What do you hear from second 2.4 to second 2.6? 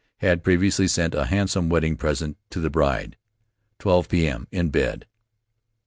to